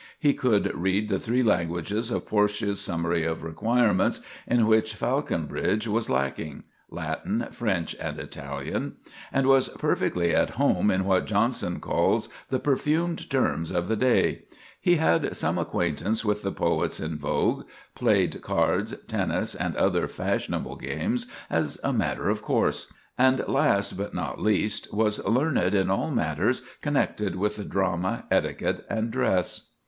He 0.17 0.33
could 0.33 0.73
read 0.75 1.09
the 1.09 1.19
three 1.19 1.43
languages 1.43 2.09
of 2.09 2.25
Portia's 2.25 2.81
summary 2.81 3.23
of 3.23 3.43
requirements 3.43 4.21
in 4.47 4.65
which 4.65 4.95
Falconbridge 4.95 5.87
was 5.87 6.09
lacking—Latin, 6.09 7.47
French, 7.51 7.95
and 8.01 8.17
Italian,—and 8.17 9.45
was 9.45 9.69
perfectly 9.69 10.33
at 10.33 10.49
home 10.57 10.89
in 10.89 11.05
what 11.05 11.27
Jonson 11.27 11.79
calls 11.79 12.29
the 12.49 12.57
"perfumed 12.59 13.29
terms 13.29 13.69
of 13.69 13.87
the 13.87 13.95
day"; 13.95 14.45
he 14.79 14.95
had 14.95 15.37
some 15.37 15.59
acquaintance 15.59 16.25
with 16.25 16.41
the 16.41 16.51
poets 16.51 16.99
in 16.99 17.19
vogue; 17.19 17.67
played 17.93 18.41
cards, 18.41 18.95
tennis, 19.07 19.53
and 19.53 19.75
other 19.75 20.07
fashionable 20.07 20.77
games, 20.77 21.27
as 21.47 21.79
a 21.83 21.93
matter 21.93 22.27
of 22.27 22.41
course; 22.41 22.91
and, 23.19 23.47
last 23.47 23.95
but 23.95 24.15
not 24.15 24.41
least, 24.41 24.91
was 24.91 25.23
learned 25.27 25.75
in 25.75 25.91
all 25.91 26.09
matters 26.09 26.63
connected 26.81 27.35
with 27.35 27.55
the 27.57 27.63
drama, 27.63 28.25
etiquette, 28.31 28.83
and 28.89 29.11
dress. 29.11 29.67